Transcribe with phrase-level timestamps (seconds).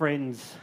[0.00, 0.54] friends.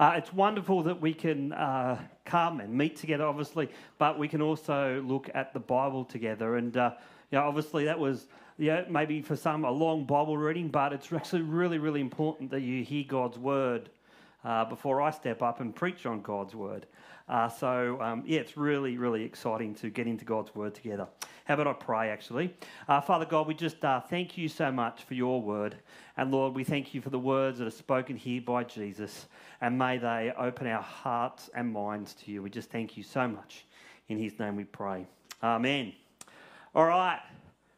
[0.00, 4.40] Uh, it's wonderful that we can uh, come and meet together, obviously, but we can
[4.40, 6.56] also look at the Bible together.
[6.56, 6.92] And uh,
[7.30, 8.24] you know, obviously, that was
[8.56, 12.62] yeah, maybe for some a long Bible reading, but it's actually really, really important that
[12.62, 13.90] you hear God's word
[14.46, 16.86] uh, before I step up and preach on God's word.
[17.28, 21.08] Uh, so, um, yeah, it's really, really exciting to get into God's word together.
[21.46, 22.54] How about I pray, actually?
[22.88, 25.74] Uh, Father God, we just uh, thank you so much for your word.
[26.16, 29.26] And Lord, we thank you for the words that are spoken here by Jesus.
[29.60, 32.40] And may they open our hearts and minds to you.
[32.40, 33.66] We just thank you so much.
[34.08, 35.08] In his name we pray.
[35.42, 35.92] Amen.
[36.72, 37.20] All right.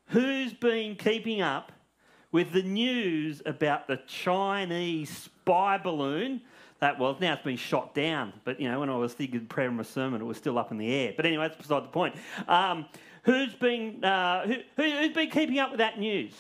[0.09, 1.73] Who's been keeping up
[2.31, 6.43] with the news about the Chinese spy balloon?
[6.81, 9.69] That was now it's been shot down, but you know when I was thinking prayer
[9.69, 11.13] in my sermon, it was still up in the air.
[11.17, 12.15] But anyway, that's beside the point.
[12.47, 12.87] Um,
[13.25, 16.35] who's been uh, who, who's been keeping up with that news?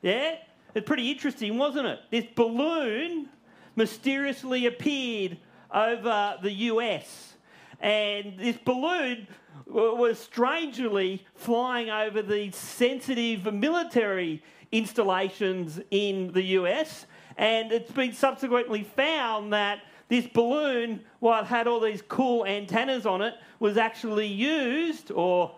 [0.00, 0.36] Yeah,
[0.74, 2.00] it's pretty interesting, wasn't it?
[2.10, 3.28] This balloon
[3.76, 5.36] mysteriously appeared
[5.70, 7.34] over the US,
[7.80, 9.28] and this balloon
[9.66, 14.42] was strangely flying over the sensitive military
[14.72, 17.06] installations in the US.
[17.38, 23.06] And it's been subsequently found that this balloon, while it had all these cool antennas
[23.06, 25.54] on it, was actually used or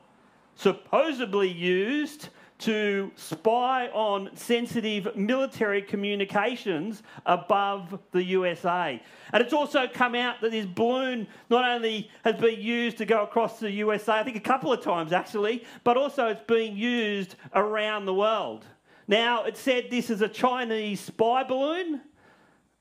[0.57, 2.29] supposedly used
[2.59, 9.03] to spy on sensitive military communications above the USA.
[9.33, 13.23] And it's also come out that this balloon not only has been used to go
[13.23, 17.37] across the USA, I think a couple of times actually, but also it's being used
[17.55, 18.67] around the world.
[19.09, 22.01] Now, it said this is a Chinese spy balloon.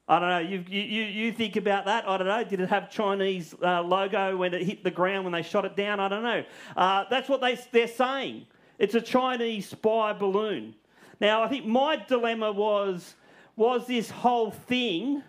[0.08, 0.40] I don't know.
[0.40, 2.08] You, you, you think about that.
[2.08, 2.44] I don't know.
[2.44, 5.76] Did it have Chinese uh, logo when it hit the ground when they shot it
[5.76, 6.00] down?
[6.00, 6.44] I don't know.
[6.76, 8.48] Uh, that's what they, they're saying.
[8.80, 10.74] It's a Chinese spy balloon.
[11.22, 13.16] Now, I think my dilemma was
[13.56, 15.22] was this whole thing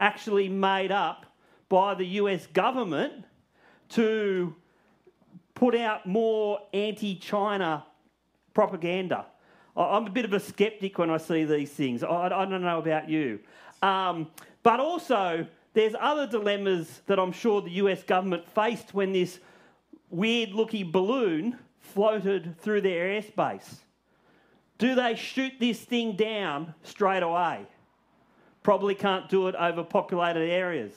[0.00, 1.24] actually made up
[1.68, 3.24] by the US government
[3.90, 4.54] to
[5.54, 7.86] put out more anti China
[8.54, 9.26] propaganda?
[9.76, 12.02] I'm a bit of a skeptic when I see these things.
[12.02, 13.40] I, I don't know about you.
[13.82, 14.28] Um,
[14.62, 19.38] but also, there's other dilemmas that I'm sure the US government faced when this
[20.10, 23.76] weird looking balloon floated through their airspace.
[24.78, 27.66] Do they shoot this thing down straight away?
[28.62, 30.92] Probably can't do it over populated areas.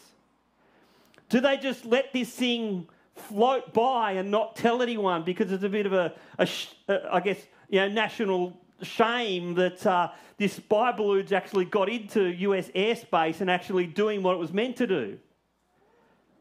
[1.30, 5.70] Do they just let this thing float by and not tell anyone because it's a
[5.70, 6.48] bit of a, a,
[6.88, 7.38] a I guess,
[7.70, 13.50] you know, national shame that uh, this spy balloon's actually got into US airspace and
[13.50, 15.18] actually doing what it was meant to do.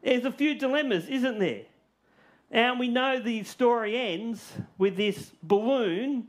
[0.03, 1.63] There's a few dilemmas, isn't there?
[2.51, 6.27] And we know the story ends with this balloon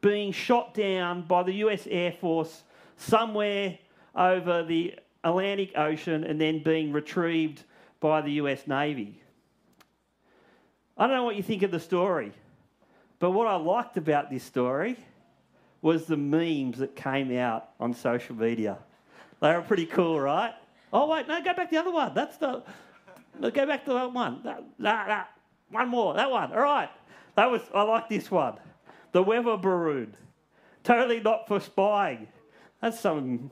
[0.00, 2.64] being shot down by the US Air Force
[2.96, 3.78] somewhere
[4.14, 4.94] over the
[5.24, 7.62] Atlantic Ocean and then being retrieved
[8.00, 9.22] by the US Navy.
[10.98, 12.32] I don't know what you think of the story,
[13.18, 14.96] but what I liked about this story
[15.82, 18.78] was the memes that came out on social media.
[19.40, 20.54] They were pretty cool, right?
[20.92, 22.14] Oh, wait, no, go back to the other one.
[22.14, 22.62] That's the.
[23.38, 24.40] No, go back to that one.
[24.44, 25.30] That, that, that.
[25.70, 26.52] One more, that one.
[26.52, 26.90] All right.
[27.34, 28.54] That was, I like this one.
[29.12, 30.14] The weather balloon.
[30.84, 32.28] Totally not for spying.
[32.80, 33.50] That's some,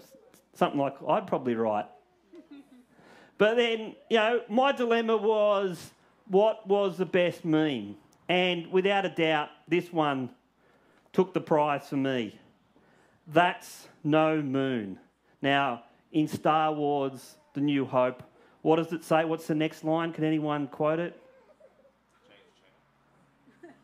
[0.55, 1.87] something like I'd probably write.
[3.39, 5.93] but then, you know, my dilemma was
[6.29, 7.97] what was the best meme?
[8.29, 10.31] And without a doubt, this one
[11.13, 12.39] took the prize for me.
[13.27, 14.99] That's no moon.
[15.43, 18.23] Now, in Star Wars The New Hope,
[18.63, 19.25] what does it say?
[19.25, 20.13] What's the next line?
[20.13, 21.21] Can anyone quote it?
[22.29, 23.77] Change channel?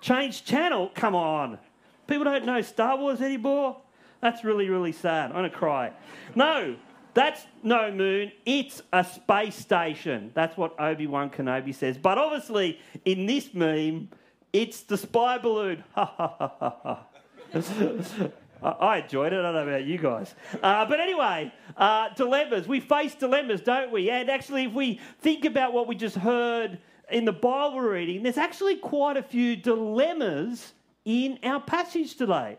[0.00, 0.90] Change channel?
[0.94, 1.58] Come on.
[2.06, 3.80] People don't know Star Wars anymore?
[4.20, 5.26] That's really, really sad.
[5.26, 5.92] I'm going to cry.
[6.34, 6.76] No,
[7.14, 8.32] that's no moon.
[8.46, 10.30] It's a space station.
[10.34, 11.98] That's what Obi Wan Kenobi says.
[11.98, 14.08] But obviously, in this meme,
[14.52, 15.84] it's the spy balloon.
[15.94, 18.28] Ha ha ha ha.
[18.62, 19.40] I enjoyed it.
[19.40, 20.34] I don't know about you guys.
[20.62, 22.68] Uh, but anyway, uh, dilemmas.
[22.68, 24.08] We face dilemmas, don't we?
[24.08, 26.78] And actually, if we think about what we just heard
[27.10, 32.56] in the Bible reading, there's actually quite a few dilemmas in our passage today.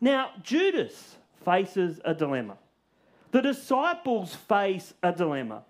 [0.00, 2.56] Now, Judas faces a dilemma.
[3.30, 5.62] The disciples face a dilemma.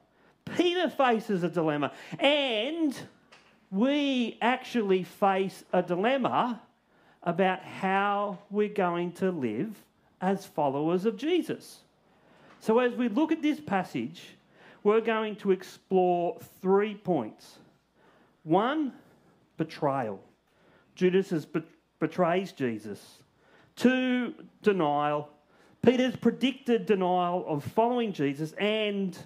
[0.56, 1.92] Peter faces a dilemma.
[2.18, 2.96] And
[3.70, 6.60] we actually face a dilemma
[7.22, 9.74] about how we're going to live
[10.20, 11.80] as followers of Jesus.
[12.60, 14.22] So, as we look at this passage,
[14.82, 17.58] we're going to explore three points.
[18.42, 18.92] One,
[19.56, 20.20] betrayal.
[20.94, 21.62] Judas be-
[22.00, 23.22] betrays Jesus.
[23.76, 25.28] Two, denial.
[25.82, 29.16] Peter's predicted denial of following Jesus and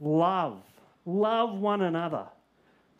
[0.00, 0.62] love.
[1.04, 2.26] Love one another.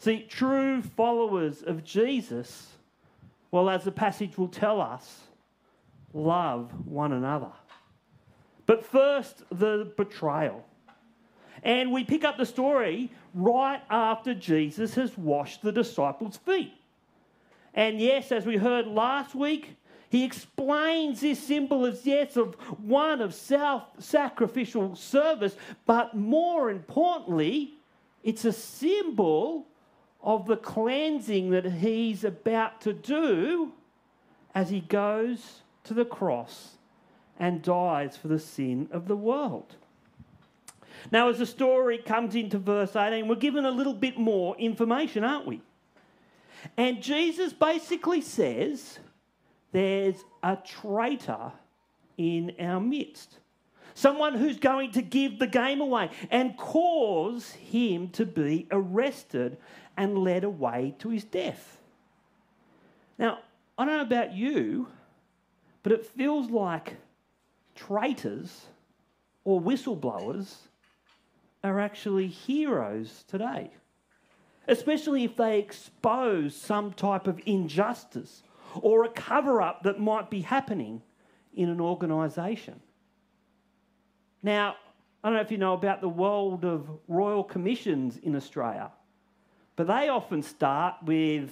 [0.02, 2.72] See, true followers of Jesus,
[3.52, 5.20] well, as the passage will tell us,
[6.12, 7.52] love one another.
[8.66, 10.64] But first, the betrayal.
[11.62, 16.74] And we pick up the story right after Jesus has washed the disciples' feet.
[17.72, 19.76] And yes, as we heard last week,
[20.10, 25.54] he explains this symbol as yes, of one of self sacrificial service,
[25.86, 27.74] but more importantly,
[28.24, 29.68] it's a symbol
[30.22, 33.72] of the cleansing that he's about to do
[34.54, 36.76] as he goes to the cross
[37.38, 39.74] and dies for the sin of the world.
[41.10, 45.24] Now, as the story comes into verse 18, we're given a little bit more information,
[45.24, 45.60] aren't we?
[46.76, 49.00] And Jesus basically says
[49.72, 51.52] there's a traitor
[52.16, 53.38] in our midst.
[53.94, 59.58] Someone who's going to give the game away and cause him to be arrested
[59.96, 61.78] and led away to his death.
[63.18, 63.40] Now,
[63.76, 64.88] I don't know about you,
[65.82, 66.96] but it feels like
[67.74, 68.66] traitors
[69.44, 70.56] or whistleblowers
[71.64, 73.70] are actually heroes today,
[74.66, 78.42] especially if they expose some type of injustice
[78.80, 81.02] or a cover up that might be happening
[81.54, 82.80] in an organisation.
[84.42, 84.76] Now,
[85.22, 88.90] I don't know if you know about the world of royal commissions in Australia,
[89.76, 91.50] but they often start with,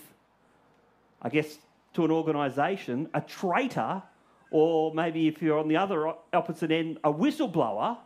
[1.22, 1.58] I guess,
[1.94, 4.02] to an organisation, a traitor,
[4.50, 7.96] or maybe if you're on the other opposite end, a whistleblower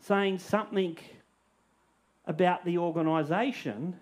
[0.00, 0.96] saying something
[2.26, 3.94] about the organisation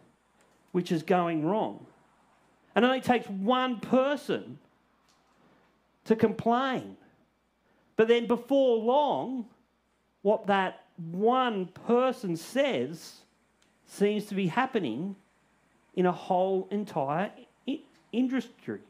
[0.70, 1.84] which is going wrong.
[2.74, 4.58] And it only takes one person
[6.04, 6.96] to complain.
[7.96, 9.46] But then before long,
[10.26, 10.82] what that
[11.12, 13.18] one person says
[13.86, 15.14] seems to be happening
[15.94, 17.30] in a whole entire
[18.10, 18.80] industry.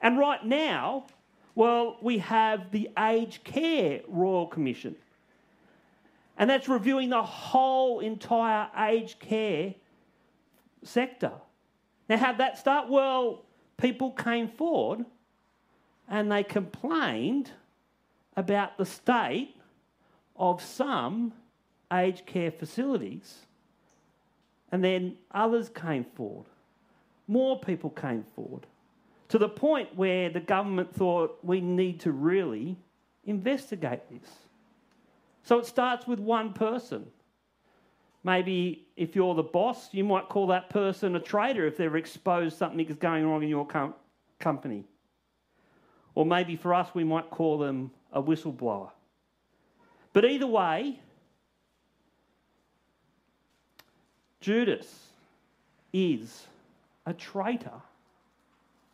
[0.00, 1.06] And right now,
[1.56, 4.94] well, we have the Aged Care Royal Commission.
[6.38, 9.74] And that's reviewing the whole entire aged care
[10.84, 11.32] sector.
[12.08, 12.88] Now, how'd that start?
[12.88, 13.42] Well,
[13.76, 15.04] people came forward
[16.08, 17.50] and they complained
[18.36, 19.53] about the state
[20.36, 21.32] of some
[21.92, 23.46] aged care facilities.
[24.72, 26.46] And then others came forward.
[27.28, 28.66] More people came forward
[29.28, 32.76] to the point where the government thought we need to really
[33.24, 34.28] investigate this.
[35.42, 37.06] So it starts with one person.
[38.22, 42.56] Maybe if you're the boss, you might call that person a traitor if they've exposed
[42.56, 43.94] something is going wrong in your com-
[44.38, 44.84] company.
[46.14, 48.90] Or maybe for us, we might call them a whistleblower.
[50.14, 51.00] But either way,
[54.40, 55.08] Judas
[55.92, 56.46] is
[57.04, 57.82] a traitor,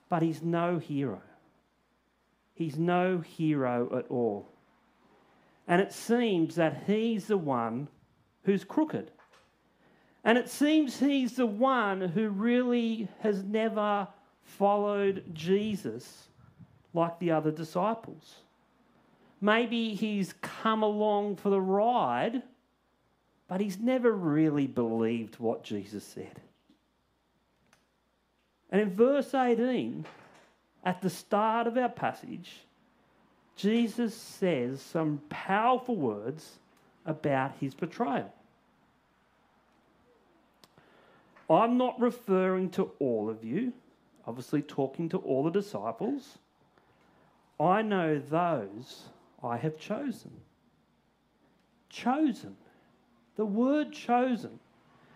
[0.09, 1.21] but he's no hero.
[2.55, 4.49] He's no hero at all.
[5.69, 7.89] And it seems that he's the one
[8.45, 9.11] who's crooked.
[10.25, 14.09] And it seems he's the one who really has never
[14.43, 16.29] followed Jesus
[16.95, 18.37] like the other disciples.
[19.41, 22.43] Maybe he's come along for the ride,
[23.49, 26.41] but he's never really believed what Jesus said.
[28.71, 30.05] And in verse 18,
[30.85, 32.61] at the start of our passage,
[33.57, 36.59] Jesus says some powerful words
[37.05, 38.33] about his betrayal.
[41.49, 43.73] I'm not referring to all of you,
[44.27, 46.39] obviously, talking to all the disciples.
[47.59, 49.09] I know those
[49.43, 50.31] I have chosen.
[51.89, 52.57] Chosen.
[53.37, 54.59] The word chosen.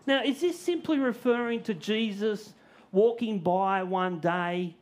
[0.07, 2.53] Now, is this simply referring to Jesus
[2.93, 4.77] walking by one day,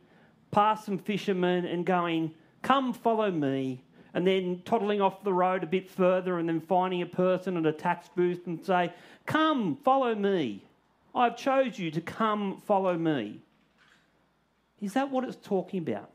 [0.51, 3.83] past some fishermen, and going, Come follow me,
[4.13, 7.65] and then toddling off the road a bit further, and then finding a person at
[7.65, 8.93] a tax booth and say,
[9.25, 10.63] Come follow me.
[11.15, 13.39] I've chose you to come follow me.
[14.81, 16.09] Is that what it's talking about?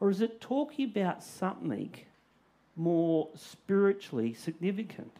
[0.00, 1.94] Or is it talking about something
[2.76, 5.10] more spiritually significant?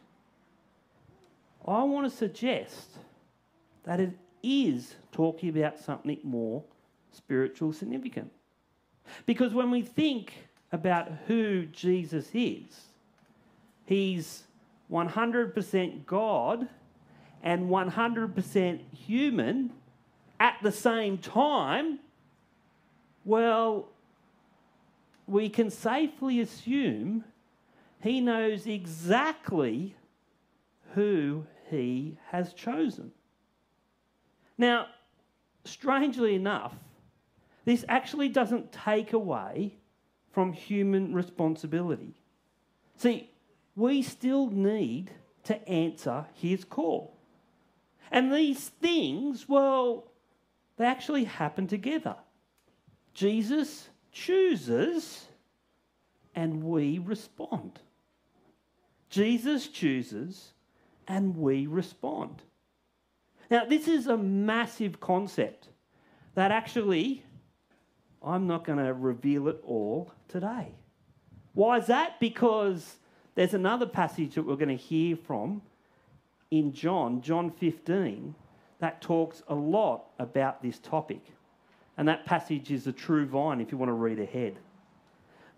[1.66, 2.90] I want to suggest
[3.84, 6.62] that it is talking about something more
[7.10, 8.30] spiritual significant.
[9.24, 10.34] Because when we think
[10.72, 12.88] about who Jesus is,
[13.86, 14.44] he's
[14.90, 16.68] 100% God
[17.42, 19.72] and 100% human
[20.38, 21.98] at the same time,
[23.24, 23.88] well,
[25.26, 27.24] we can safely assume
[28.00, 29.96] he knows exactly
[30.94, 33.10] who he has chosen.
[34.56, 34.86] Now,
[35.64, 36.74] strangely enough,
[37.64, 39.76] this actually doesn't take away
[40.32, 42.14] from human responsibility.
[42.96, 43.30] See,
[43.74, 45.10] we still need
[45.44, 47.16] to answer his call.
[48.10, 50.04] And these things, well,
[50.76, 52.16] they actually happen together.
[53.14, 55.26] Jesus chooses
[56.34, 57.80] and we respond.
[59.10, 60.52] Jesus chooses
[61.06, 62.42] and we respond.
[63.50, 65.68] Now, this is a massive concept
[66.34, 67.24] that actually
[68.22, 70.72] I'm not going to reveal it all today.
[71.52, 72.18] Why is that?
[72.18, 72.96] Because
[73.34, 75.60] there's another passage that we're going to hear from
[76.50, 78.34] in John, John 15,
[78.78, 81.35] that talks a lot about this topic.
[81.96, 84.58] And that passage is the true vine if you want to read ahead.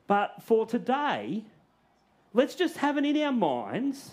[0.07, 1.45] But for today,
[2.33, 4.13] let's just have it in our minds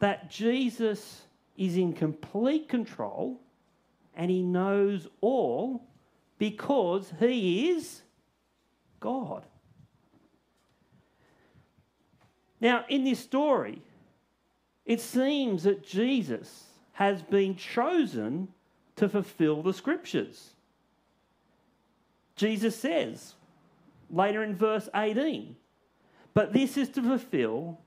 [0.00, 1.22] that Jesus
[1.56, 3.40] is in complete control
[4.14, 5.82] and he knows all
[6.38, 8.02] because he is
[9.00, 9.44] God.
[12.60, 13.82] Now, in this story,
[14.86, 18.48] it seems that Jesus has been chosen
[18.96, 20.53] to fulfill the scriptures.
[22.36, 23.34] Jesus says
[24.10, 25.56] later in verse 18,
[26.34, 27.80] but this is to fulfill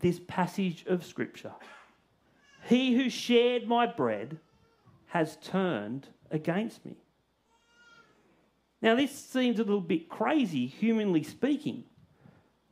[0.00, 1.54] this passage of scripture.
[2.68, 4.38] He who shared my bread
[5.06, 6.96] has turned against me.
[8.82, 11.84] Now, this seems a little bit crazy, humanly speaking,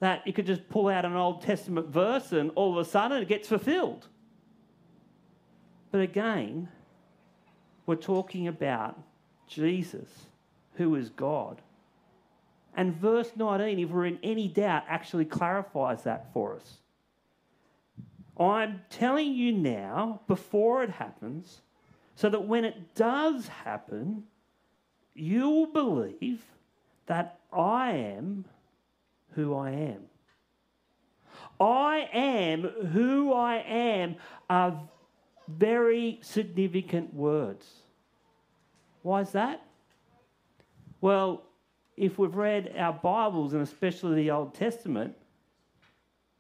[0.01, 3.23] that you could just pull out an Old Testament verse and all of a sudden
[3.23, 4.07] it gets fulfilled.
[5.91, 6.69] But again,
[7.87, 8.99] we're talking about
[9.47, 10.09] Jesus,
[10.75, 11.61] who is God.
[12.77, 16.79] And verse 19, if we're in any doubt, actually clarifies that for us.
[18.39, 21.63] I'm telling you now, before it happens,
[22.17, 24.25] so that when it does happen,
[25.15, 26.43] you will believe
[27.07, 28.45] that I am
[29.35, 30.01] who I am.
[31.61, 34.17] I am who I am
[34.51, 34.81] are
[35.47, 37.67] very significant words.
[39.03, 39.63] Why is that?
[41.05, 41.43] Well,
[41.99, 45.15] if we've read our Bibles, and especially the Old Testament,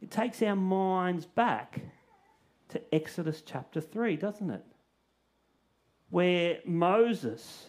[0.01, 1.83] it takes our minds back
[2.71, 4.65] to Exodus chapter 3, doesn't it?
[6.09, 7.67] Where Moses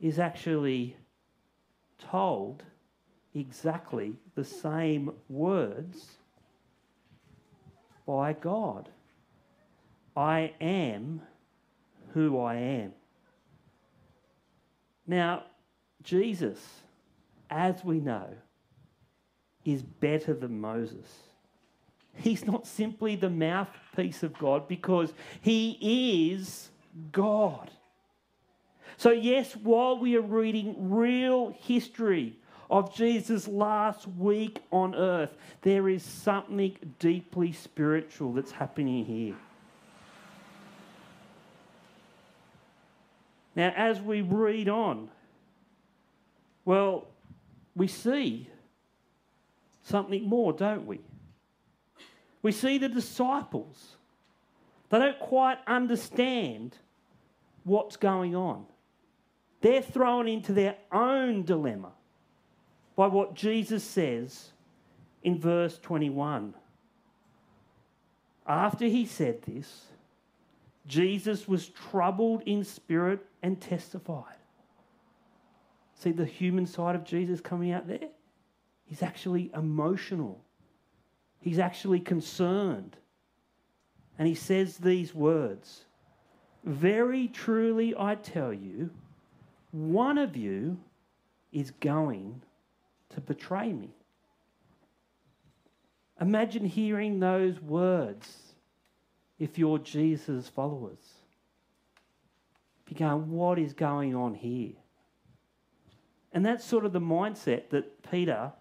[0.00, 0.96] is actually
[2.00, 2.64] told
[3.32, 6.16] exactly the same words
[8.08, 8.88] by God.
[10.16, 11.22] I am
[12.12, 12.92] who I am.
[15.06, 15.44] Now,
[16.02, 16.58] Jesus,
[17.50, 18.28] as we know,
[19.64, 21.06] is better than Moses.
[22.14, 26.70] He's not simply the mouthpiece of God because he is
[27.12, 27.70] God.
[28.96, 32.36] So, yes, while we are reading real history
[32.70, 35.30] of Jesus' last week on earth,
[35.62, 39.36] there is something deeply spiritual that's happening here.
[43.56, 45.10] Now, as we read on,
[46.64, 47.06] well,
[47.74, 48.48] we see
[49.82, 51.00] something more, don't we?
[52.42, 53.96] We see the disciples.
[54.88, 56.76] They don't quite understand
[57.64, 58.66] what's going on.
[59.60, 61.92] They're thrown into their own dilemma
[62.96, 64.52] by what Jesus says
[65.22, 66.54] in verse 21.
[68.46, 69.86] After he said this,
[70.86, 74.39] Jesus was troubled in spirit and testified.
[76.00, 78.08] See the human side of Jesus coming out there?
[78.86, 80.42] He's actually emotional.
[81.40, 82.96] He's actually concerned.
[84.18, 85.84] And he says these words
[86.64, 88.88] Very truly I tell you,
[89.72, 90.78] one of you
[91.52, 92.40] is going
[93.10, 93.90] to betray me.
[96.18, 98.54] Imagine hearing those words
[99.38, 101.12] if you're Jesus' followers.
[102.86, 104.79] If you're going, what is going on here?
[106.32, 108.52] And that's sort of the mindset that Peter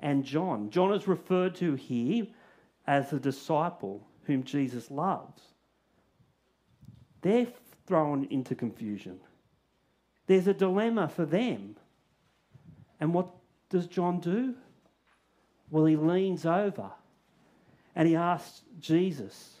[0.00, 2.26] and John, John is referred to here
[2.86, 5.42] as the disciple whom Jesus loves.
[7.22, 7.48] They're
[7.86, 9.18] thrown into confusion.
[10.26, 11.76] There's a dilemma for them.
[13.00, 13.30] And what
[13.70, 14.54] does John do?
[15.70, 16.90] Well, he leans over
[17.94, 19.54] and he asks Jesus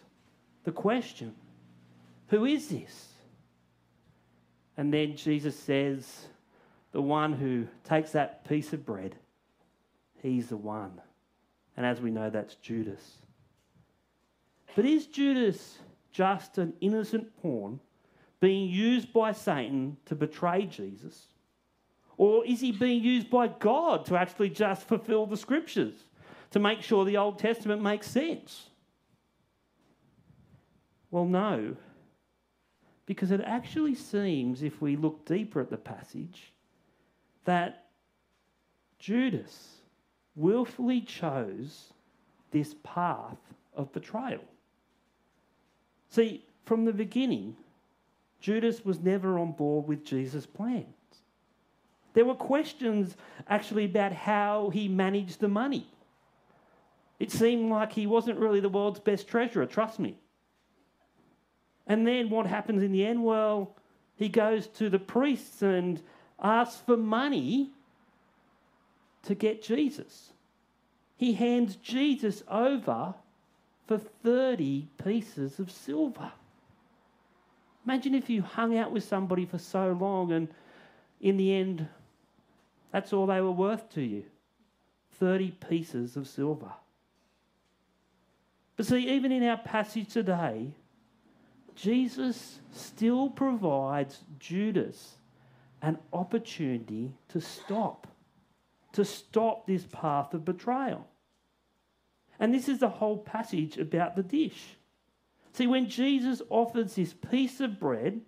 [0.64, 1.34] the question
[2.28, 3.06] Who is this?
[4.76, 6.28] And then Jesus says,
[6.92, 9.16] the one who takes that piece of bread,
[10.22, 11.00] he's the one.
[11.76, 13.18] And as we know, that's Judas.
[14.74, 15.78] But is Judas
[16.12, 17.80] just an innocent pawn
[18.40, 21.26] being used by Satan to betray Jesus?
[22.16, 25.94] Or is he being used by God to actually just fulfill the scriptures,
[26.50, 28.70] to make sure the Old Testament makes sense?
[31.10, 31.76] Well, no.
[33.06, 36.52] Because it actually seems, if we look deeper at the passage,
[37.48, 37.86] that
[38.98, 39.78] Judas
[40.36, 41.94] willfully chose
[42.50, 43.38] this path
[43.74, 44.44] of betrayal.
[46.10, 47.56] See, from the beginning,
[48.38, 50.84] Judas was never on board with Jesus' plans.
[52.12, 53.16] There were questions
[53.48, 55.86] actually about how he managed the money.
[57.18, 60.18] It seemed like he wasn't really the world's best treasurer, trust me.
[61.86, 63.24] And then what happens in the end?
[63.24, 63.74] Well,
[64.16, 66.02] he goes to the priests and
[66.42, 67.70] asks for money
[69.22, 70.30] to get Jesus.
[71.16, 73.14] He hands Jesus over
[73.86, 76.32] for 30 pieces of silver.
[77.84, 80.48] Imagine if you hung out with somebody for so long and
[81.20, 81.88] in the end,
[82.92, 84.24] that's all they were worth to you
[85.18, 86.72] 30 pieces of silver.
[88.76, 90.70] But see, even in our passage today,
[91.74, 95.17] Jesus still provides Judas
[95.82, 98.06] an opportunity to stop,
[98.92, 101.06] to stop this path of betrayal.
[102.40, 104.76] And this is the whole passage about the dish.
[105.52, 108.20] See, when Jesus offers this piece of bread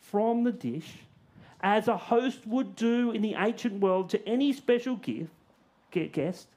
[0.00, 0.98] from the dish,
[1.60, 5.32] as a host would do in the ancient world to any special gift,
[5.90, 6.48] guest,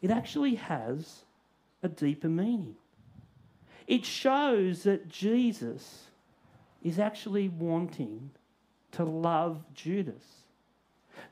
[0.00, 1.24] it actually has
[1.82, 2.76] a deeper meaning.
[3.86, 6.06] It shows that Jesus
[6.82, 8.30] is actually wanting
[8.92, 10.22] to love Judas.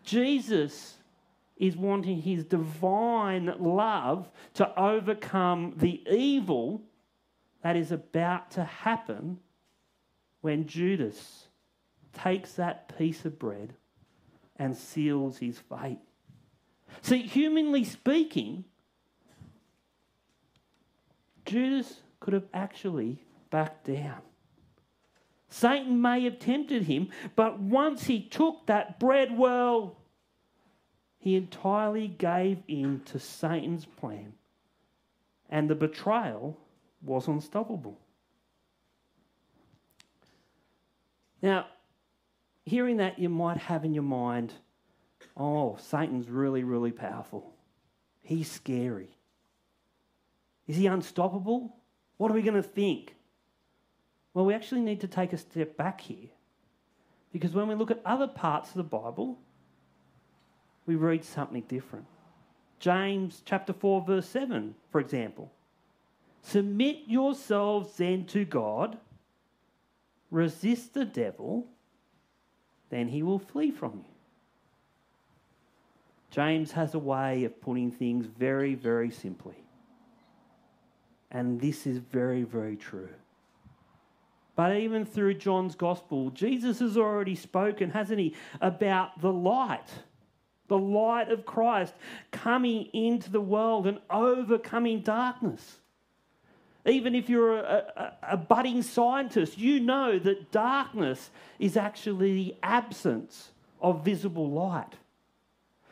[0.02, 0.96] Jesus
[1.56, 6.82] is wanting his divine love to overcome the evil
[7.62, 9.38] that is about to happen
[10.40, 11.48] when Judas
[12.12, 13.74] takes that piece of bread
[14.56, 15.98] and seals his fate.
[17.02, 18.64] See, humanly speaking,
[21.44, 24.20] Judas could have actually backed down.
[25.50, 29.96] Satan may have tempted him, but once he took that bread, well,
[31.18, 34.32] he entirely gave in to Satan's plan.
[35.50, 36.56] And the betrayal
[37.02, 37.98] was unstoppable.
[41.42, 41.66] Now,
[42.64, 44.52] hearing that, you might have in your mind,
[45.36, 47.52] oh, Satan's really, really powerful.
[48.22, 49.16] He's scary.
[50.68, 51.76] Is he unstoppable?
[52.18, 53.16] What are we going to think?
[54.34, 56.28] Well, we actually need to take a step back here.
[57.32, 59.38] Because when we look at other parts of the Bible,
[60.86, 62.06] we read something different.
[62.78, 65.52] James chapter 4, verse 7, for example.
[66.42, 68.98] Submit yourselves then to God,
[70.30, 71.66] resist the devil,
[72.88, 74.04] then he will flee from you.
[76.30, 79.56] James has a way of putting things very, very simply.
[81.30, 83.10] And this is very, very true.
[84.60, 89.88] But even through John's gospel, Jesus has already spoken, hasn't he, about the light,
[90.68, 91.94] the light of Christ
[92.30, 95.78] coming into the world and overcoming darkness.
[96.84, 102.56] Even if you're a, a, a, budding scientist, you know that darkness is actually the
[102.62, 104.92] absence of visible light.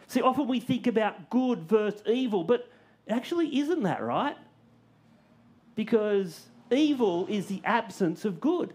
[0.08, 2.68] See, often we think about good versus evil, but
[3.08, 4.36] actually isn't that, right?
[5.74, 8.72] Because evil is the absence of good.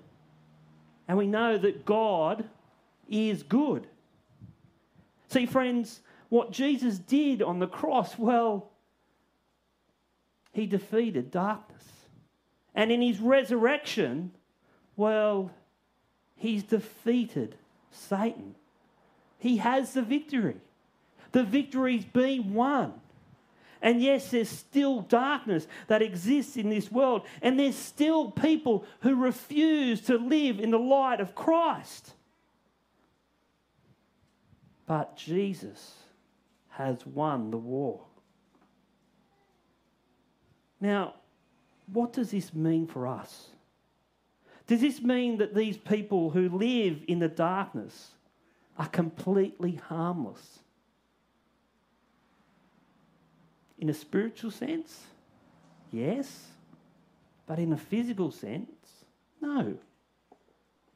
[1.07, 2.45] And we know that God
[3.09, 3.87] is good.
[5.29, 8.69] See, friends, what Jesus did on the cross, well,
[10.51, 11.83] he defeated darkness.
[12.75, 14.31] And in his resurrection,
[14.95, 15.51] well,
[16.35, 17.55] he's defeated
[17.91, 18.55] Satan.
[19.39, 20.57] He has the victory.
[21.31, 22.93] The victory's been won.
[23.83, 29.13] And yes, there's still darkness that exists in this world, and there's still people who
[29.13, 32.13] refuse to live in the light of Christ.
[34.85, 35.95] But Jesus
[36.69, 37.99] has won the war.
[40.79, 41.15] Now,
[41.91, 43.49] what does this mean for us?
[44.65, 48.11] Does this mean that these people who live in the darkness
[48.77, 50.62] are completely harmless?
[53.83, 55.07] In a spiritual sense,
[55.91, 56.47] yes.
[57.45, 58.71] But in a physical sense,
[59.41, 59.77] no.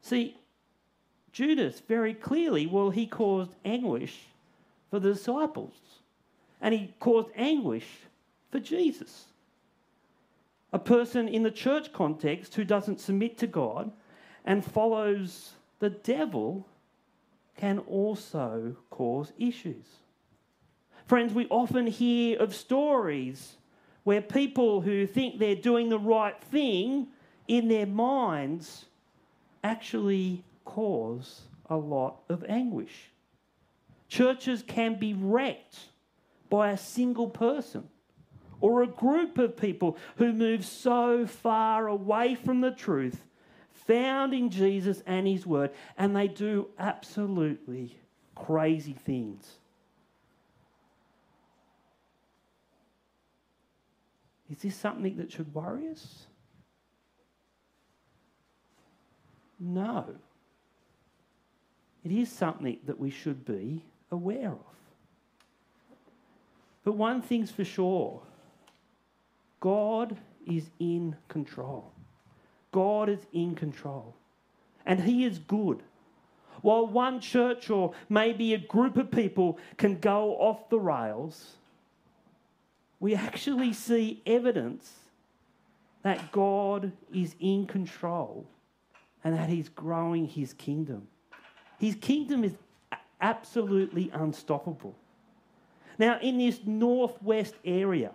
[0.01, 0.37] See,
[1.33, 4.27] Judas very clearly, well, he caused anguish
[4.89, 5.73] for the disciples,
[6.61, 7.89] and he caused anguish
[8.51, 9.25] for Jesus.
[10.71, 13.91] A person in the church context who doesn't submit to God
[14.45, 16.65] and follows the devil
[17.57, 19.83] can also cause issues.
[21.07, 23.55] Friends, we often hear of stories
[24.03, 27.07] where people who think they're doing the right thing
[27.47, 28.85] in their minds
[29.63, 33.09] actually cause a lot of anguish.
[34.09, 35.77] Churches can be wrecked
[36.49, 37.87] by a single person
[38.59, 43.23] or a group of people who move so far away from the truth
[43.71, 47.97] found in Jesus and His Word, and they do absolutely
[48.35, 49.59] crazy things.
[54.49, 56.27] Is this something that should worry us?
[59.59, 60.05] No.
[62.03, 64.59] It is something that we should be aware of.
[66.83, 68.21] But one thing's for sure
[69.59, 71.91] God is in control.
[72.71, 74.15] God is in control.
[74.85, 75.83] And He is good.
[76.61, 81.57] While one church or maybe a group of people can go off the rails,
[82.99, 84.91] we actually see evidence
[86.03, 88.47] that God is in control
[89.23, 91.07] and that He's growing His kingdom.
[91.79, 92.53] His kingdom is
[93.21, 94.95] absolutely unstoppable.
[95.99, 98.11] Now, in this northwest area,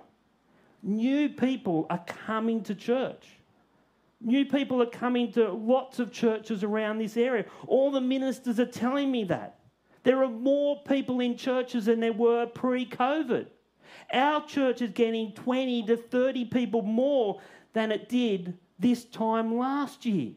[0.82, 3.26] new people are coming to church.
[4.20, 7.44] New people are coming to lots of churches around this area.
[7.66, 9.58] All the ministers are telling me that.
[10.04, 13.46] There are more people in churches than there were pre COVID.
[14.12, 17.40] Our church is getting 20 to 30 people more
[17.72, 20.32] than it did this time last year.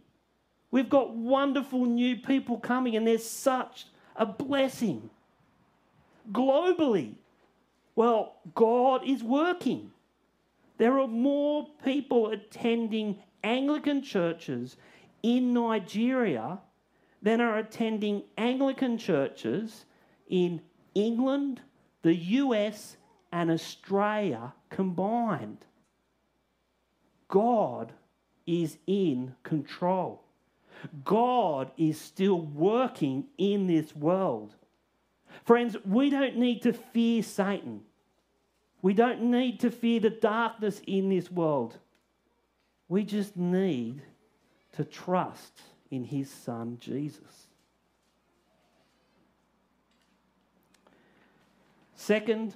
[0.71, 5.09] We've got wonderful new people coming, and there's such a blessing.
[6.31, 7.15] Globally,
[7.95, 9.91] well, God is working.
[10.77, 14.75] There are more people attending Anglican churches
[15.23, 16.59] in Nigeria
[17.21, 19.85] than are attending Anglican churches
[20.27, 20.61] in
[20.93, 21.61] England,
[22.01, 22.97] the US,
[23.35, 25.57] and Australia combined.
[27.27, 27.91] God
[28.47, 30.23] is in control.
[31.03, 34.55] God is still working in this world.
[35.43, 37.81] Friends, we don't need to fear Satan.
[38.81, 41.77] We don't need to fear the darkness in this world.
[42.87, 44.01] We just need
[44.77, 45.59] to trust
[45.91, 47.47] in his son Jesus.
[51.95, 52.55] Second,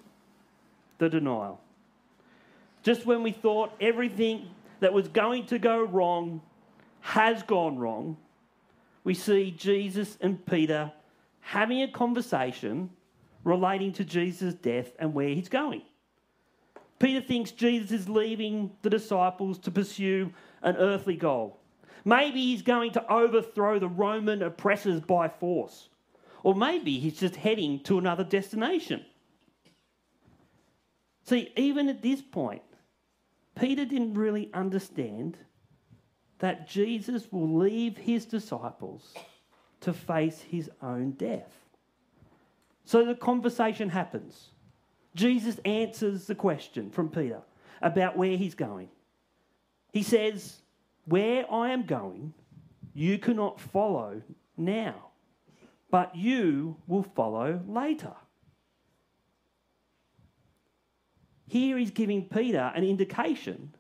[0.99, 1.59] the denial.
[2.83, 6.41] Just when we thought everything that was going to go wrong
[7.01, 8.17] has gone wrong,
[9.03, 10.91] we see Jesus and Peter
[11.39, 12.89] having a conversation
[13.43, 15.81] relating to Jesus' death and where he's going.
[16.99, 20.31] Peter thinks Jesus is leaving the disciples to pursue
[20.62, 21.57] an earthly goal.
[22.03, 25.89] Maybe he's going to overthrow the Roman oppressors by force.
[26.43, 29.05] Or maybe he's just heading to another destination.
[31.29, 32.63] See, even at this point,
[33.53, 35.37] Peter didn't really understand
[36.39, 39.13] that Jesus will leave his disciples
[39.81, 41.53] to face his own death.
[42.83, 44.49] So the conversation happens.
[45.13, 47.41] Jesus answers the question from Peter
[47.79, 48.89] about where he's going.
[49.93, 50.63] He says,
[51.05, 52.33] Where I am going,
[52.95, 54.23] you cannot follow
[54.57, 54.95] now,
[55.91, 58.15] but you will follow later.
[61.49, 63.73] Here he's giving Peter an indication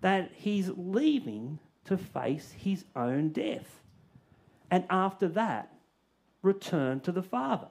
[0.00, 3.80] that he's leaving to face his own death.
[4.70, 5.72] And after that,
[6.42, 7.68] return to the Father.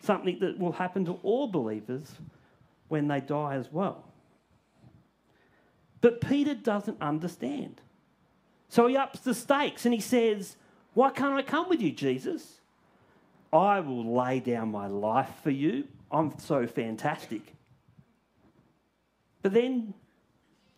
[0.00, 2.14] Something that will happen to all believers
[2.86, 4.04] when they die as well.
[6.00, 7.80] But Peter doesn't understand.
[8.68, 10.56] So he ups the stakes and he says,
[10.94, 12.60] Why can't I come with you, Jesus?
[13.52, 15.88] I will lay down my life for you.
[16.12, 17.57] I'm so fantastic.
[19.42, 19.94] But then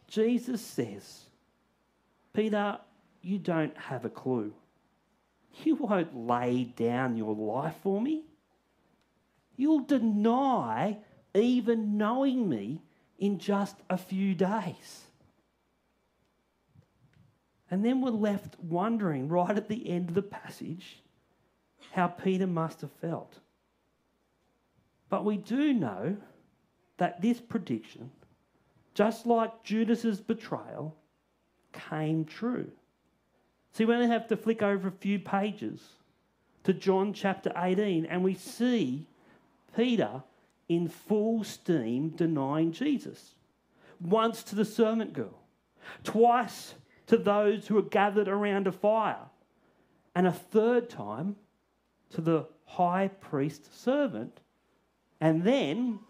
[0.08, 1.24] Jesus says,
[2.32, 2.78] Peter,
[3.22, 4.52] you don't have a clue.
[5.64, 8.22] You won't lay down your life for me.
[9.56, 10.98] You'll deny
[11.34, 12.80] even knowing me
[13.18, 15.06] in just a few days.
[17.70, 21.02] And then we're left wondering right at the end of the passage
[21.92, 23.38] how Peter must have felt.
[25.08, 26.16] But we do know
[26.96, 28.10] that this prediction,
[29.00, 30.94] just like Judas's betrayal,
[31.72, 32.70] came true.
[33.72, 35.80] See, we only have to flick over a few pages
[36.64, 39.06] to John chapter 18 and we see
[39.74, 40.22] Peter
[40.68, 43.36] in full steam denying Jesus.
[44.02, 45.44] Once to the servant girl,
[46.04, 46.74] twice
[47.06, 49.30] to those who are gathered around a fire,
[50.14, 51.36] and a third time
[52.10, 54.40] to the high priest servant.
[55.22, 56.00] And then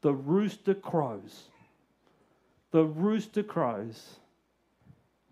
[0.00, 1.50] the rooster crows.
[2.70, 4.16] The rooster crows,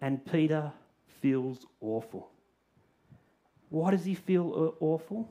[0.01, 0.73] and Peter
[1.20, 2.31] feels awful.
[3.70, 5.29] Why does he feel uh, awful?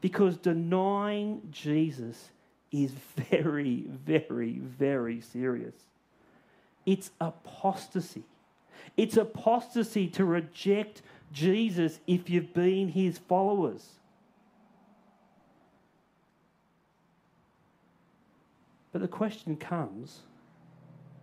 [0.00, 2.30] Because denying Jesus
[2.72, 2.90] is
[3.30, 5.74] very, very, very serious.
[6.86, 8.24] It's apostasy.
[8.96, 13.84] It's apostasy to reject Jesus if you've been his followers.
[18.92, 20.20] But the question comes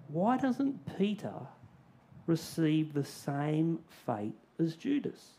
[0.08, 1.34] why doesn't Peter
[2.28, 5.32] receive the same fate as Judas?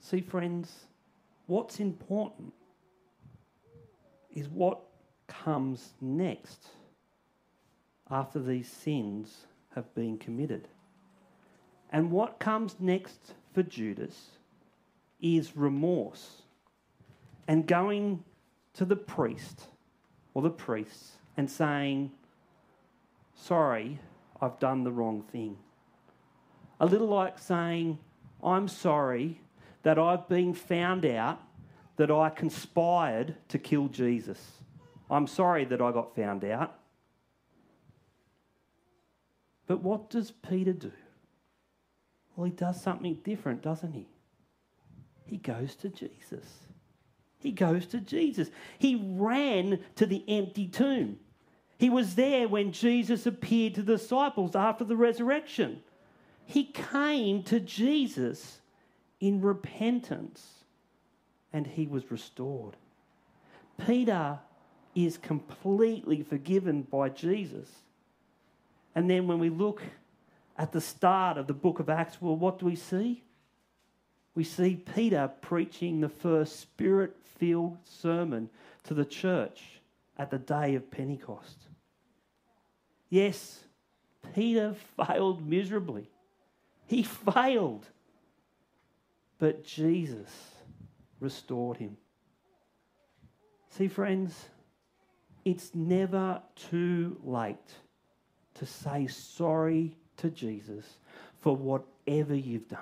[0.00, 0.86] See, friends,
[1.46, 2.52] what's important
[4.34, 4.80] is what
[5.26, 6.68] comes next
[8.10, 10.68] after these sins have been committed.
[11.90, 14.32] And what comes next for Judas
[15.20, 16.42] is remorse
[17.48, 18.24] and going
[18.74, 19.66] to the priest
[20.34, 22.10] or the priests and saying,
[23.34, 23.98] Sorry,
[24.40, 25.56] I've done the wrong thing.
[26.80, 27.98] A little like saying,
[28.42, 29.40] I'm sorry
[29.82, 31.40] that I've been found out
[31.96, 34.40] that I conspired to kill Jesus.
[35.10, 36.78] I'm sorry that I got found out.
[39.66, 40.92] But what does Peter do?
[42.34, 44.06] Well, he does something different, doesn't he?
[45.26, 46.46] He goes to Jesus.
[47.42, 48.50] He goes to Jesus.
[48.78, 51.18] He ran to the empty tomb.
[51.78, 55.82] He was there when Jesus appeared to the disciples after the resurrection.
[56.46, 58.60] He came to Jesus
[59.20, 60.46] in repentance
[61.52, 62.76] and he was restored.
[63.84, 64.38] Peter
[64.94, 67.68] is completely forgiven by Jesus.
[68.94, 69.82] And then when we look
[70.56, 73.24] at the start of the book of Acts, well, what do we see?
[74.34, 78.48] We see Peter preaching the first spirit filled sermon
[78.84, 79.80] to the church
[80.16, 81.56] at the day of Pentecost.
[83.10, 83.64] Yes,
[84.34, 84.74] Peter
[85.06, 86.08] failed miserably.
[86.86, 87.86] He failed.
[89.38, 90.30] But Jesus
[91.20, 91.96] restored him.
[93.70, 94.48] See, friends,
[95.44, 97.56] it's never too late
[98.54, 100.84] to say sorry to Jesus
[101.40, 102.78] for whatever you've done.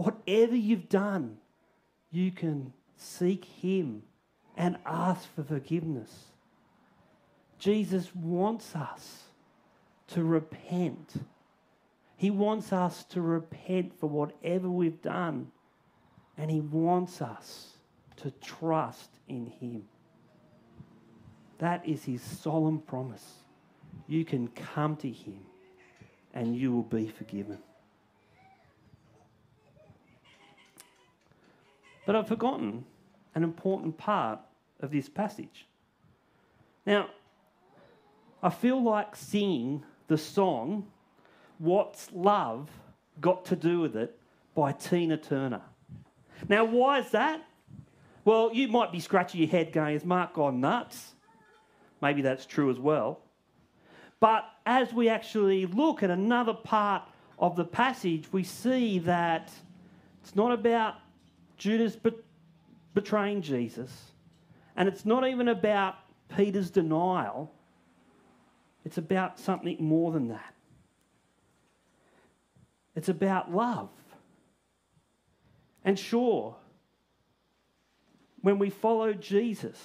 [0.00, 1.36] Whatever you've done,
[2.10, 4.02] you can seek Him
[4.56, 6.10] and ask for forgiveness.
[7.58, 9.24] Jesus wants us
[10.06, 11.16] to repent.
[12.16, 15.48] He wants us to repent for whatever we've done,
[16.38, 17.74] and He wants us
[18.16, 19.84] to trust in Him.
[21.58, 23.34] That is His solemn promise
[24.08, 25.40] you can come to Him
[26.32, 27.58] and you will be forgiven.
[32.06, 32.84] But I've forgotten
[33.34, 34.40] an important part
[34.80, 35.66] of this passage.
[36.86, 37.08] Now,
[38.42, 40.86] I feel like singing the song,
[41.58, 42.70] What's Love
[43.20, 44.18] Got to Do with It
[44.54, 45.62] by Tina Turner.
[46.48, 47.42] Now, why is that?
[48.24, 51.14] Well, you might be scratching your head going, Is Mark gone nuts?
[52.00, 53.20] Maybe that's true as well.
[54.20, 57.02] But as we actually look at another part
[57.38, 59.50] of the passage, we see that
[60.22, 60.94] it's not about
[61.60, 61.94] Judas
[62.94, 63.92] betraying Jesus,
[64.76, 65.96] and it's not even about
[66.34, 67.52] Peter's denial.
[68.86, 70.54] It's about something more than that.
[72.96, 73.90] It's about love.
[75.84, 76.56] And sure,
[78.40, 79.78] when we follow Jesus,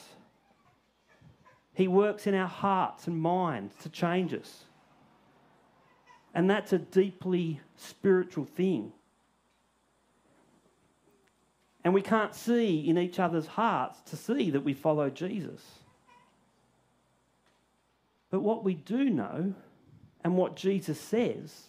[1.74, 4.64] he works in our hearts and minds to change us.
[6.34, 8.94] And that's a deeply spiritual thing.
[11.86, 15.62] And we can't see in each other's hearts to see that we follow Jesus.
[18.32, 19.54] But what we do know,
[20.24, 21.68] and what Jesus says,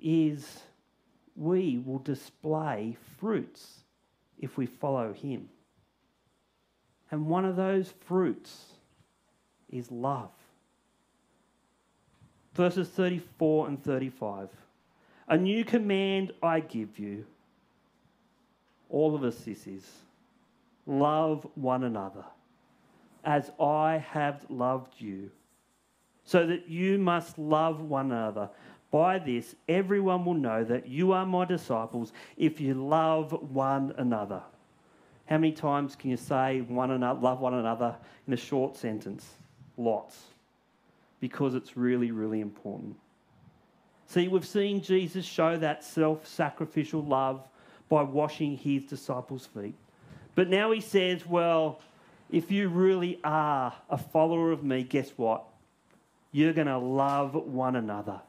[0.00, 0.60] is
[1.34, 3.80] we will display fruits
[4.38, 5.48] if we follow him.
[7.10, 8.66] And one of those fruits
[9.70, 10.30] is love.
[12.54, 14.50] Verses 34 and 35.
[15.28, 17.24] A new command I give you.
[18.88, 19.84] All of us, this is
[20.86, 22.24] love one another
[23.24, 25.30] as I have loved you,
[26.24, 28.48] so that you must love one another.
[28.90, 34.42] By this, everyone will know that you are my disciples if you love one another.
[35.26, 37.96] How many times can you say one another, love one another
[38.26, 39.26] in a short sentence?
[39.76, 40.18] Lots.
[41.20, 42.96] Because it's really, really important.
[44.06, 47.46] See, we've seen Jesus show that self sacrificial love
[47.88, 49.74] by washing his disciples' feet.
[50.34, 51.80] But now he says, well,
[52.30, 55.44] if you really are a follower of me, guess what?
[56.30, 58.20] You're going to love one another.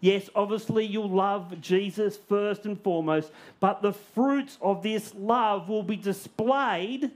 [0.00, 5.82] Yes, obviously, you'll love Jesus first and foremost, but the fruits of this love will
[5.82, 7.10] be displayed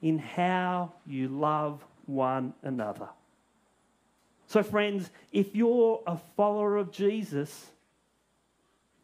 [0.00, 3.08] in how you love one another.
[4.46, 7.66] So, friends, if you're a follower of Jesus,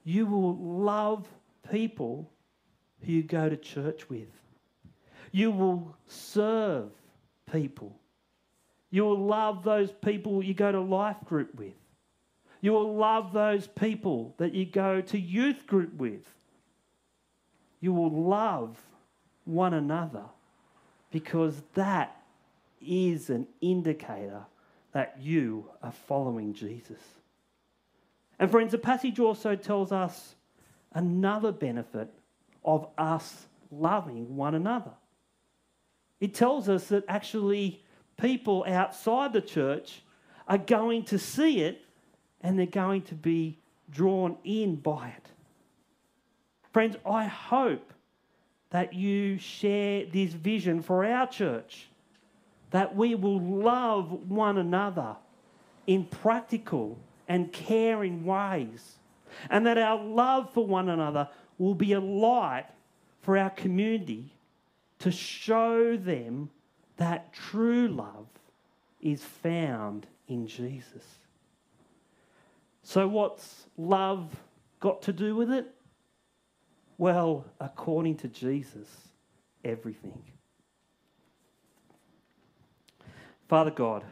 [0.05, 1.27] you will love
[1.71, 2.31] people
[3.01, 4.29] who you go to church with.
[5.33, 6.91] You will serve
[7.51, 7.97] people.
[8.91, 11.75] You will love those people you go to life group with.
[12.61, 16.23] You will love those people that you go to youth group with.
[17.81, 18.79] You will love
[19.45, 20.25] one another
[21.11, 22.23] because that
[22.81, 24.45] is an indicator
[24.93, 27.01] that you are following Jesus.
[28.39, 30.35] And friends, the passage also tells us
[30.95, 32.09] another benefit
[32.65, 34.93] of us loving one another.
[36.21, 37.83] It tells us that actually
[38.17, 40.03] people outside the church
[40.47, 41.83] are going to see it
[42.41, 43.59] and they're going to be
[43.91, 45.29] drawn in by it.
[46.73, 47.93] Friends, I hope
[48.71, 51.89] that you share this vision for our church,
[52.71, 55.17] that we will love one another
[55.87, 58.97] in practical and caring ways
[59.51, 62.67] and that our love for one another will be a light
[63.21, 64.35] for our community
[64.99, 66.51] to show them
[66.97, 68.27] that true love
[69.01, 71.05] is found in Jesus.
[72.83, 74.31] So, what's love
[74.81, 75.67] got to do with it?
[76.99, 78.89] Well, according to Jesus,
[79.65, 80.23] everything.
[83.49, 84.05] Father God,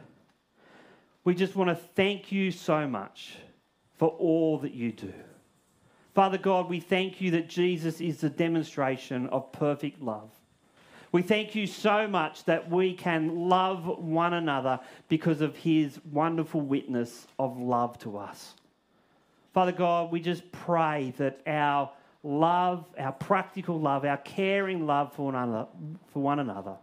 [1.23, 3.37] we just want to thank you so much
[4.03, 5.13] for all that you do.
[6.13, 10.29] Father God, we thank you that Jesus is the demonstration of perfect love.
[11.13, 16.59] We thank you so much that we can love one another because of his wonderful
[16.59, 18.55] witness of love to us.
[19.53, 21.89] Father God, we just pray that our
[22.23, 25.67] love, our practical love, our caring love for one another,
[26.11, 26.75] for one another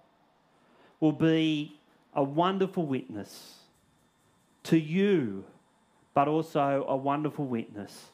[1.01, 1.79] will be
[2.15, 3.57] a wonderful witness
[4.63, 5.45] to you
[6.21, 8.09] but also a wonderful witness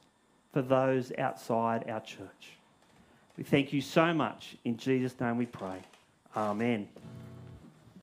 [0.53, 2.53] for those outside our church.
[3.37, 4.57] We thank you so much.
[4.65, 5.81] In Jesus' name we pray.
[6.37, 6.87] Amen.